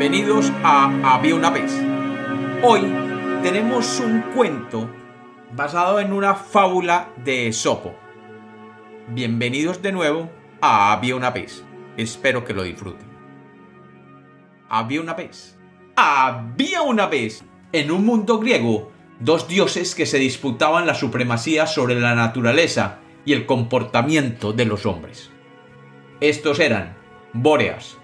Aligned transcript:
Bienvenidos 0.00 0.50
a 0.64 1.14
Había 1.14 1.34
una 1.34 1.50
vez. 1.50 1.78
Hoy 2.62 2.80
tenemos 3.42 4.00
un 4.00 4.22
cuento 4.34 4.88
basado 5.54 6.00
en 6.00 6.14
una 6.14 6.34
fábula 6.34 7.10
de 7.22 7.48
Esopo. 7.48 7.94
Bienvenidos 9.08 9.82
de 9.82 9.92
nuevo 9.92 10.30
a 10.62 10.94
Había 10.94 11.16
una 11.16 11.30
vez. 11.30 11.66
Espero 11.98 12.46
que 12.46 12.54
lo 12.54 12.62
disfruten. 12.62 13.06
Había 14.70 15.02
una 15.02 15.12
vez. 15.12 15.58
Había 15.96 16.80
una 16.80 17.04
vez 17.04 17.44
en 17.70 17.90
un 17.90 18.06
mundo 18.06 18.38
griego 18.38 18.90
dos 19.18 19.48
dioses 19.48 19.94
que 19.94 20.06
se 20.06 20.16
disputaban 20.16 20.86
la 20.86 20.94
supremacía 20.94 21.66
sobre 21.66 22.00
la 22.00 22.14
naturaleza 22.14 23.00
y 23.26 23.34
el 23.34 23.44
comportamiento 23.44 24.54
de 24.54 24.64
los 24.64 24.86
hombres. 24.86 25.30
Estos 26.22 26.58
eran 26.58 26.96
Bóreas, 27.34 27.99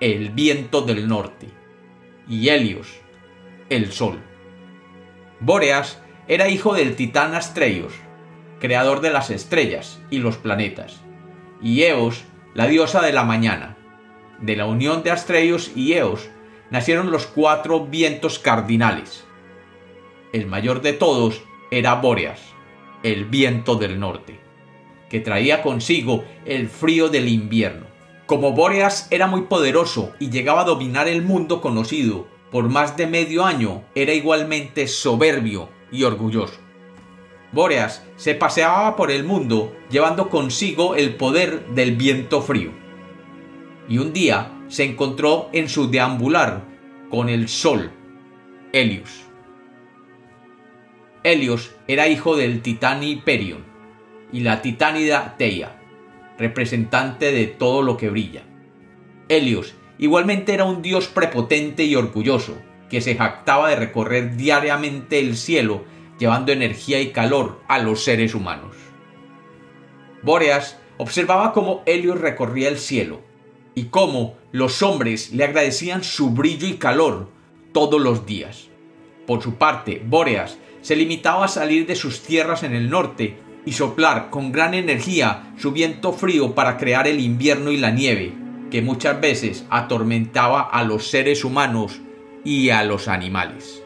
el 0.00 0.28
viento 0.30 0.82
del 0.82 1.08
norte, 1.08 1.48
y 2.28 2.50
Helios, 2.50 3.00
el 3.70 3.92
sol. 3.92 4.20
Bóreas 5.40 6.02
era 6.28 6.48
hijo 6.48 6.74
del 6.74 6.96
titán 6.96 7.34
Astreios, 7.34 7.94
creador 8.60 9.00
de 9.00 9.10
las 9.10 9.30
estrellas 9.30 10.02
y 10.10 10.18
los 10.18 10.36
planetas, 10.36 11.00
y 11.62 11.82
Eos, 11.82 12.24
la 12.54 12.66
diosa 12.66 13.00
de 13.00 13.12
la 13.12 13.24
mañana. 13.24 13.76
De 14.40 14.54
la 14.54 14.66
unión 14.66 15.02
de 15.02 15.12
Astreios 15.12 15.72
y 15.74 15.94
Eos 15.94 16.28
nacieron 16.70 17.10
los 17.10 17.26
cuatro 17.26 17.86
vientos 17.86 18.38
cardinales. 18.38 19.24
El 20.34 20.46
mayor 20.46 20.82
de 20.82 20.92
todos 20.92 21.42
era 21.70 21.94
Bóreas, 21.94 22.42
el 23.02 23.24
viento 23.24 23.76
del 23.76 23.98
norte, 23.98 24.38
que 25.08 25.20
traía 25.20 25.62
consigo 25.62 26.24
el 26.44 26.68
frío 26.68 27.08
del 27.08 27.28
invierno. 27.28 27.95
Como 28.26 28.52
Bóreas 28.52 29.06
era 29.12 29.28
muy 29.28 29.42
poderoso 29.42 30.12
y 30.18 30.30
llegaba 30.30 30.62
a 30.62 30.64
dominar 30.64 31.06
el 31.06 31.22
mundo 31.22 31.60
conocido 31.60 32.26
por 32.50 32.68
más 32.68 32.96
de 32.96 33.06
medio 33.06 33.44
año, 33.44 33.84
era 33.94 34.12
igualmente 34.14 34.88
soberbio 34.88 35.68
y 35.92 36.02
orgulloso. 36.02 36.58
Bóreas 37.52 38.04
se 38.16 38.34
paseaba 38.34 38.96
por 38.96 39.12
el 39.12 39.22
mundo 39.22 39.76
llevando 39.90 40.28
consigo 40.28 40.96
el 40.96 41.14
poder 41.14 41.66
del 41.68 41.94
viento 41.94 42.42
frío. 42.42 42.72
Y 43.88 43.98
un 43.98 44.12
día 44.12 44.50
se 44.66 44.82
encontró 44.82 45.48
en 45.52 45.68
su 45.68 45.88
deambular 45.88 46.64
con 47.10 47.28
el 47.28 47.46
sol, 47.48 47.92
Helios. 48.72 49.22
Helios 51.22 51.76
era 51.86 52.08
hijo 52.08 52.34
del 52.34 52.60
titán 52.60 53.04
Hyperion 53.04 53.64
y 54.32 54.40
la 54.40 54.62
titánida 54.62 55.36
Teia 55.38 55.76
representante 56.38 57.32
de 57.32 57.46
todo 57.46 57.82
lo 57.82 57.96
que 57.96 58.10
brilla. 58.10 58.42
Helios 59.28 59.74
igualmente 59.98 60.54
era 60.54 60.64
un 60.64 60.82
dios 60.82 61.08
prepotente 61.08 61.84
y 61.84 61.96
orgulloso, 61.96 62.56
que 62.90 63.00
se 63.00 63.16
jactaba 63.16 63.70
de 63.70 63.76
recorrer 63.76 64.36
diariamente 64.36 65.18
el 65.18 65.36
cielo 65.36 65.84
llevando 66.18 66.52
energía 66.52 67.00
y 67.00 67.10
calor 67.10 67.60
a 67.68 67.78
los 67.78 68.02
seres 68.02 68.34
humanos. 68.34 68.76
Bóreas 70.22 70.78
observaba 70.98 71.52
cómo 71.52 71.82
Helios 71.86 72.20
recorría 72.20 72.68
el 72.68 72.78
cielo 72.78 73.20
y 73.74 73.84
cómo 73.84 74.36
los 74.52 74.82
hombres 74.82 75.32
le 75.32 75.44
agradecían 75.44 76.02
su 76.02 76.30
brillo 76.30 76.66
y 76.66 76.74
calor 76.74 77.28
todos 77.72 78.00
los 78.00 78.24
días. 78.24 78.68
Por 79.26 79.42
su 79.42 79.56
parte, 79.56 80.02
Bóreas 80.06 80.58
se 80.80 80.96
limitaba 80.96 81.44
a 81.44 81.48
salir 81.48 81.86
de 81.86 81.96
sus 81.96 82.22
tierras 82.22 82.62
en 82.62 82.74
el 82.74 82.88
norte 82.88 83.36
y 83.66 83.72
soplar 83.72 84.30
con 84.30 84.52
gran 84.52 84.72
energía 84.72 85.52
su 85.58 85.72
viento 85.72 86.12
frío 86.14 86.54
para 86.54 86.78
crear 86.78 87.06
el 87.06 87.20
invierno 87.20 87.72
y 87.72 87.76
la 87.76 87.90
nieve, 87.90 88.32
que 88.70 88.80
muchas 88.80 89.20
veces 89.20 89.66
atormentaba 89.68 90.62
a 90.62 90.84
los 90.84 91.08
seres 91.08 91.44
humanos 91.44 92.00
y 92.44 92.70
a 92.70 92.84
los 92.84 93.08
animales. 93.08 93.82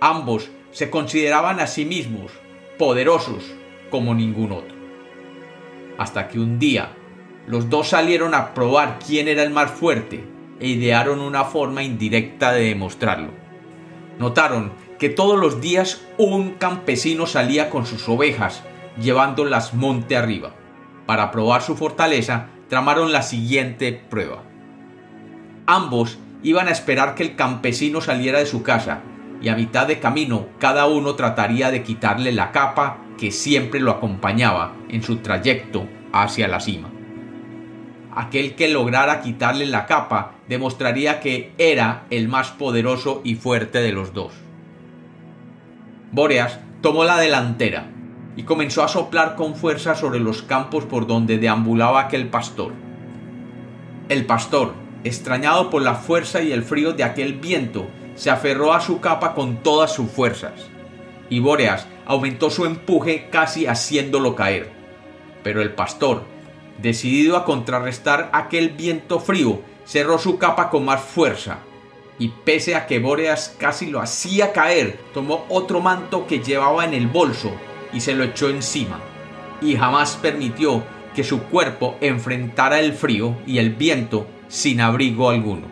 Ambos 0.00 0.50
se 0.72 0.90
consideraban 0.90 1.60
a 1.60 1.66
sí 1.66 1.84
mismos 1.84 2.32
poderosos 2.78 3.44
como 3.90 4.14
ningún 4.14 4.52
otro. 4.52 4.76
Hasta 5.98 6.28
que 6.28 6.40
un 6.40 6.58
día 6.58 6.92
los 7.46 7.68
dos 7.68 7.88
salieron 7.88 8.34
a 8.34 8.54
probar 8.54 8.98
quién 9.04 9.28
era 9.28 9.42
el 9.42 9.50
más 9.50 9.70
fuerte 9.70 10.24
e 10.58 10.68
idearon 10.68 11.20
una 11.20 11.44
forma 11.44 11.82
indirecta 11.82 12.52
de 12.52 12.64
demostrarlo. 12.64 13.30
Notaron 14.18 14.72
que 14.98 15.08
todos 15.08 15.38
los 15.38 15.60
días 15.60 16.02
un 16.16 16.52
campesino 16.52 17.26
salía 17.26 17.70
con 17.70 17.86
sus 17.86 18.08
ovejas, 18.08 18.62
llevándolas 19.00 19.74
monte 19.74 20.16
arriba. 20.16 20.52
Para 21.06 21.30
probar 21.30 21.62
su 21.62 21.76
fortaleza, 21.76 22.48
tramaron 22.68 23.12
la 23.12 23.22
siguiente 23.22 23.92
prueba. 23.92 24.42
Ambos 25.66 26.18
iban 26.42 26.68
a 26.68 26.72
esperar 26.72 27.14
que 27.14 27.22
el 27.22 27.36
campesino 27.36 28.00
saliera 28.00 28.38
de 28.38 28.46
su 28.46 28.62
casa, 28.62 29.00
y 29.40 29.48
a 29.48 29.54
mitad 29.54 29.86
de 29.86 30.00
camino 30.00 30.46
cada 30.58 30.86
uno 30.86 31.14
trataría 31.14 31.70
de 31.70 31.82
quitarle 31.82 32.32
la 32.32 32.50
capa 32.50 32.98
que 33.16 33.30
siempre 33.30 33.78
lo 33.78 33.92
acompañaba 33.92 34.74
en 34.88 35.02
su 35.02 35.18
trayecto 35.18 35.86
hacia 36.12 36.48
la 36.48 36.60
cima. 36.60 36.90
Aquel 38.14 38.56
que 38.56 38.68
lograra 38.68 39.20
quitarle 39.20 39.66
la 39.66 39.86
capa 39.86 40.32
demostraría 40.48 41.20
que 41.20 41.52
era 41.58 42.06
el 42.10 42.26
más 42.26 42.50
poderoso 42.50 43.20
y 43.22 43.36
fuerte 43.36 43.80
de 43.80 43.92
los 43.92 44.12
dos. 44.12 44.32
Bóreas 46.10 46.58
tomó 46.80 47.04
la 47.04 47.18
delantera 47.18 47.90
y 48.34 48.44
comenzó 48.44 48.82
a 48.82 48.88
soplar 48.88 49.34
con 49.34 49.54
fuerza 49.54 49.94
sobre 49.94 50.20
los 50.20 50.42
campos 50.42 50.84
por 50.84 51.06
donde 51.06 51.36
deambulaba 51.36 52.00
aquel 52.00 52.28
pastor. 52.28 52.72
El 54.08 54.24
pastor, 54.24 54.72
extrañado 55.04 55.68
por 55.68 55.82
la 55.82 55.94
fuerza 55.94 56.40
y 56.40 56.52
el 56.52 56.62
frío 56.62 56.92
de 56.94 57.04
aquel 57.04 57.34
viento, 57.34 57.88
se 58.14 58.30
aferró 58.30 58.72
a 58.72 58.80
su 58.80 59.00
capa 59.00 59.34
con 59.34 59.62
todas 59.62 59.92
sus 59.92 60.10
fuerzas, 60.10 60.68
y 61.28 61.40
Bóreas 61.40 61.86
aumentó 62.06 62.48
su 62.48 62.64
empuje 62.64 63.28
casi 63.30 63.66
haciéndolo 63.66 64.34
caer. 64.34 64.72
Pero 65.42 65.60
el 65.60 65.74
pastor, 65.74 66.24
decidido 66.80 67.36
a 67.36 67.44
contrarrestar 67.44 68.30
aquel 68.32 68.70
viento 68.70 69.20
frío, 69.20 69.60
cerró 69.84 70.18
su 70.18 70.38
capa 70.38 70.70
con 70.70 70.86
más 70.86 71.02
fuerza, 71.02 71.58
y 72.18 72.28
pese 72.28 72.74
a 72.74 72.86
que 72.86 72.98
Bóreas 72.98 73.54
casi 73.58 73.86
lo 73.86 74.00
hacía 74.00 74.52
caer, 74.52 74.98
tomó 75.14 75.46
otro 75.48 75.80
manto 75.80 76.26
que 76.26 76.40
llevaba 76.40 76.84
en 76.84 76.94
el 76.94 77.06
bolso 77.06 77.52
y 77.92 78.00
se 78.00 78.14
lo 78.14 78.24
echó 78.24 78.48
encima, 78.48 79.00
y 79.60 79.76
jamás 79.76 80.18
permitió 80.20 80.82
que 81.14 81.24
su 81.24 81.42
cuerpo 81.44 81.96
enfrentara 82.00 82.80
el 82.80 82.92
frío 82.92 83.36
y 83.46 83.58
el 83.58 83.70
viento 83.70 84.26
sin 84.48 84.80
abrigo 84.80 85.30
alguno. 85.30 85.66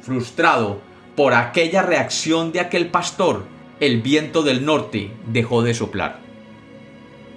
Frustrado 0.00 0.80
por 1.16 1.34
aquella 1.34 1.82
reacción 1.82 2.52
de 2.52 2.60
aquel 2.60 2.88
pastor, 2.88 3.44
el 3.80 4.00
viento 4.00 4.42
del 4.42 4.64
norte 4.64 5.10
dejó 5.26 5.62
de 5.62 5.74
soplar. 5.74 6.20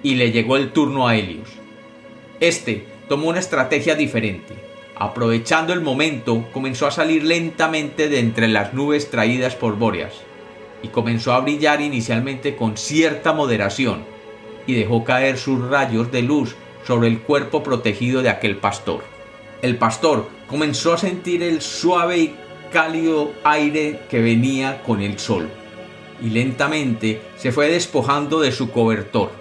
Y 0.03 0.16
le 0.16 0.31
llegó 0.31 0.57
el 0.57 0.72
turno 0.72 1.07
a 1.07 1.16
Helios. 1.16 1.50
Este 2.39 2.85
tomó 3.09 3.29
una 3.29 3.39
estrategia 3.39 3.95
diferente 3.95 4.74
Aprovechando 4.97 5.73
el 5.73 5.81
momento, 5.81 6.47
comenzó 6.53 6.88
a 6.88 6.91
salir 6.91 7.23
lentamente 7.23 8.07
de 8.07 8.19
entre 8.19 8.47
las 8.47 8.73
nubes 8.73 9.09
traídas 9.09 9.56
por 9.56 9.75
Bóreas, 9.78 10.13
y 10.81 10.88
comenzó 10.88 11.33
a 11.33 11.41
brillar 11.41 11.81
inicialmente 11.81 12.56
con 12.56 12.78
cierta 12.78 13.34
moderación, 13.34 14.05
y 14.66 14.73
dejó 14.73 15.03
caer 15.03 15.38
sus 15.38 15.67
rayos 15.67 16.11
de 16.11 16.22
luz 16.22 16.55
sobre 16.88 17.09
el 17.09 17.19
cuerpo 17.19 17.61
protegido 17.61 18.22
de 18.22 18.29
aquel 18.29 18.55
pastor. 18.55 19.03
El 19.61 19.78
pastor 19.78 20.29
comenzó 20.47 20.94
a 20.94 20.97
sentir 20.97 21.44
el 21.44 21.61
suave 21.61 22.17
y 22.17 22.35
cálido 22.72 23.34
aire 23.44 24.01
que 24.09 24.22
venía 24.22 24.81
con 24.84 25.01
el 25.01 25.19
sol, 25.19 25.50
y 26.22 26.29
lentamente 26.29 27.22
se 27.35 27.51
fue 27.51 27.69
despojando 27.69 28.39
de 28.39 28.53
su 28.53 28.72
cobertor. 28.72 29.31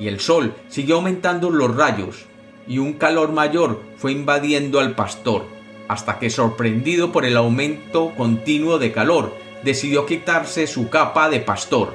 Y 0.00 0.08
el 0.08 0.18
sol 0.18 0.54
siguió 0.68 0.96
aumentando 0.96 1.48
los 1.50 1.76
rayos, 1.76 2.24
y 2.66 2.78
un 2.78 2.94
calor 2.94 3.32
mayor 3.32 3.82
fue 3.96 4.12
invadiendo 4.12 4.80
al 4.80 4.94
pastor, 4.94 5.44
hasta 5.88 6.18
que 6.18 6.30
sorprendido 6.30 7.12
por 7.12 7.24
el 7.24 7.36
aumento 7.36 8.12
continuo 8.16 8.78
de 8.78 8.92
calor, 8.92 9.34
decidió 9.62 10.06
quitarse 10.06 10.66
su 10.66 10.88
capa 10.88 11.28
de 11.28 11.40
pastor 11.40 11.94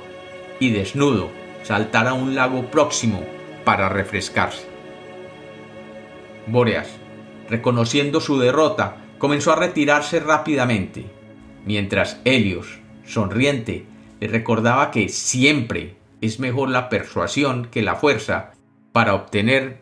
y 0.60 0.72
desnudo 0.72 1.30
saltar 1.64 2.08
a 2.08 2.14
un 2.14 2.36
lago 2.36 2.66
próximo 2.72 3.24
para 3.66 3.90
refrescarse. 3.90 4.66
Bóreas, 6.48 6.88
reconociendo 7.50 8.22
su 8.22 8.40
derrota, 8.40 8.98
comenzó 9.18 9.52
a 9.52 9.58
retirarse 9.58 10.20
rápidamente, 10.20 11.06
mientras 11.66 12.22
Helios, 12.24 12.80
sonriente, 13.06 13.86
le 14.20 14.28
recordaba 14.28 14.92
que 14.92 15.10
siempre 15.10 15.98
es 16.22 16.40
mejor 16.40 16.70
la 16.70 16.90
persuasión 16.90 17.68
que 17.70 17.82
la 17.82 17.96
fuerza 17.96 18.54
para 18.94 19.14
obtener 19.14 19.82